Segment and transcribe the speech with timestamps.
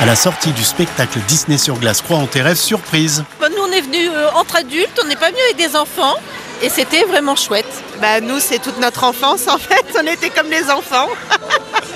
[0.00, 3.22] À la sortie du spectacle Disney sur glace Croix en tes rêves, surprise.
[3.38, 6.14] Bah, nous, on est venus euh, entre adultes, on n'est pas venu avec des enfants.
[6.62, 7.70] Et c'était vraiment chouette.
[8.00, 9.84] Bah, nous, c'est toute notre enfance en fait.
[10.02, 11.06] On était comme les enfants.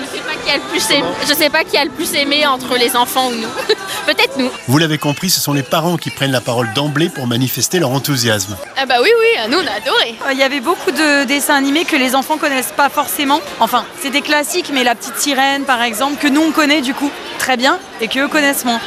[0.00, 2.14] Je sais pas qui a le plus aimé, je sais pas qui a le plus
[2.14, 3.48] aimé entre les enfants ou nous.
[4.10, 4.50] Peut-être nous.
[4.66, 7.90] Vous l'avez compris, ce sont les parents qui prennent la parole d'emblée pour manifester leur
[7.90, 8.56] enthousiasme.
[8.76, 10.16] Ah bah oui oui, nous on a adoré.
[10.26, 13.40] Euh, Il y avait beaucoup de dessins animés que les enfants connaissent pas forcément.
[13.60, 16.92] Enfin, c'est des classiques, mais la petite sirène par exemple, que nous on connaît du
[16.92, 18.80] coup très bien et qu'eux connaissent moins.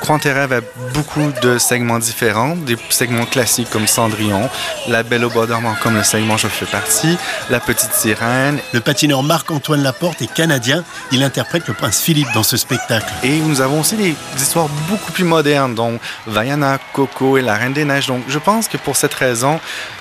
[0.00, 0.60] Croix tes rêves a
[0.94, 4.48] beaucoup de segments différents, des segments classiques comme Cendrillon,
[4.88, 7.16] La Belle au bois dormant comme le segment Je fais partie,
[7.50, 8.58] La Petite Sirène.
[8.72, 10.84] Le patineur Marc-Antoine Laporte est canadien.
[11.12, 13.12] Il interprète le prince Philippe dans ce spectacle.
[13.24, 17.54] Et nous avons aussi des, des histoires beaucoup plus modernes, dont Vaiana, Coco et La
[17.54, 18.06] Reine des Neiges.
[18.06, 19.58] Donc je pense que pour cette raison,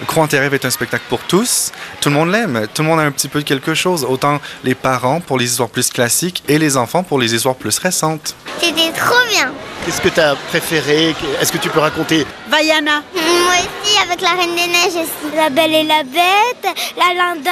[0.07, 1.71] Croix tes rêves est un spectacle pour tous.
[2.01, 4.05] Tout le monde l'aime, tout le monde a un petit peu de quelque chose.
[4.07, 7.77] Autant les parents pour les histoires plus classiques et les enfants pour les histoires plus
[7.79, 8.35] récentes.
[8.59, 9.51] C'était trop bien.
[9.85, 11.15] Qu'est-ce que tu as préféré?
[11.39, 12.25] Est-ce que tu peux raconter?
[12.49, 13.03] Vaiana.
[13.13, 15.35] Moi aussi, avec la Reine des Neiges, aussi.
[15.35, 17.51] la Belle et la Bête, la Landin,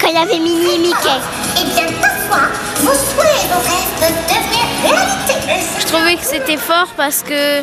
[0.00, 1.08] quand il y avait Minnie et Mickey.
[1.60, 5.66] Eh bien, parfois, vos souhaits et vos rêves peuvent devenir réalité.
[5.80, 7.62] Je trouvais que c'était fort parce que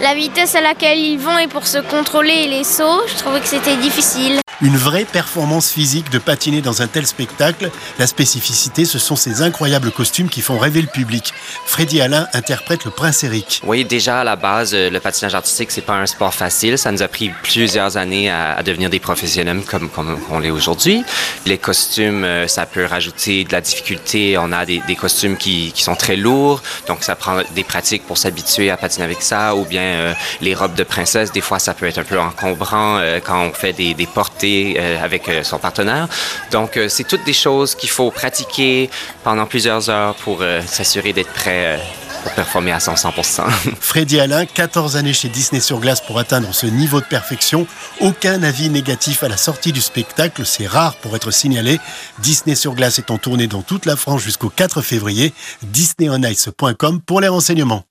[0.00, 3.40] la vitesse à laquelle ils vont et pour se contrôler et les sauts, je trouvais
[3.40, 4.40] que c'était difficile.
[4.62, 7.70] Une vraie performance physique de patiner dans un tel spectacle.
[7.98, 11.32] La spécificité, ce sont ces incroyables costumes qui font rêver le public.
[11.64, 13.62] Freddy Alain interprète le prince Eric.
[13.64, 16.76] Oui, déjà à la base, euh, le patinage artistique, c'est pas un sport facile.
[16.76, 19.88] Ça nous a pris plusieurs années à, devenir des professionnels comme,
[20.30, 21.04] on l'est aujourd'hui.
[21.46, 24.36] Les costumes, euh, ça peut rajouter de la difficulté.
[24.36, 28.70] On a des, costumes qui, sont très lourds, donc ça prend des pratiques pour s'habituer
[28.70, 29.54] à patiner avec ça.
[29.56, 33.00] Ou bien euh, les robes de princesse, des fois, ça peut être un peu encombrant
[33.24, 36.08] quand on fait des portées euh, avec euh, son partenaire.
[36.50, 38.90] Donc, euh, c'est toutes des choses qu'il faut pratiquer
[39.24, 41.80] pendant plusieurs heures pour s'assurer d'être prêt.
[42.22, 43.42] pour performer à 100 100%.
[43.80, 47.66] Freddy Alain, 14 années chez Disney sur glace pour atteindre ce niveau de perfection.
[48.00, 51.80] Aucun avis négatif à la sortie du spectacle, c'est rare pour être signalé.
[52.18, 55.32] Disney sur glace est en tournée dans toute la France jusqu'au 4 février.
[55.62, 57.84] DisneyOnIce.com pour les renseignements.